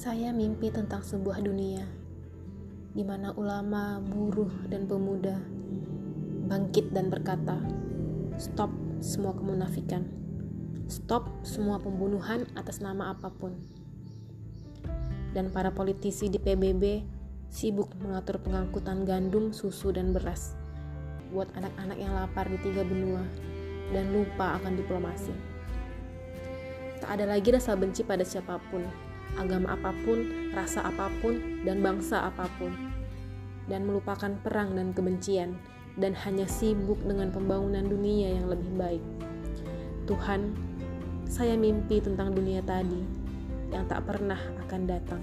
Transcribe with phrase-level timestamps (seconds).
[0.00, 1.84] Saya mimpi tentang sebuah dunia
[2.96, 5.36] di mana ulama, buruh, dan pemuda
[6.48, 7.60] bangkit dan berkata,
[8.40, 8.72] "Stop
[9.04, 10.08] semua kemunafikan.
[10.88, 13.52] Stop semua pembunuhan atas nama apa pun."
[15.36, 17.04] Dan para politisi di PBB
[17.52, 20.56] sibuk mengatur pengangkutan gandum, susu, dan beras
[21.28, 23.20] buat anak-anak yang lapar di tiga benua
[23.92, 25.36] dan lupa akan diplomasi.
[27.04, 31.84] Tak ada lagi rasa benci pada siapa pun, agama apa pun, rasa apa pun, dan
[31.84, 32.72] bangsa apa pun,
[33.70, 35.54] dan melupakan perang dan kebencian,
[35.98, 39.04] dan hanya sibuk dengan pembangunan dunia yang lebih baik.
[40.08, 40.54] Tuhan,
[41.30, 42.98] saya mimpi tentang dunia tadi
[43.70, 45.22] yang tak pernah akan datang.